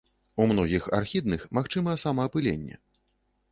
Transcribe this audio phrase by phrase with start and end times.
[0.43, 2.83] У многіх архідных магчыма самаапыленне.